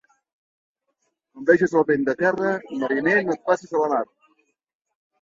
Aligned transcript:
Quan 1.35 1.49
vegis 1.51 1.77
el 1.83 1.87
vent 1.91 2.09
de 2.09 2.17
terra, 2.23 2.57
mariner 2.83 3.17
no 3.31 3.39
et 3.39 3.49
facis 3.53 3.79
a 3.81 3.87
la 3.87 3.95
mar. 3.97 4.05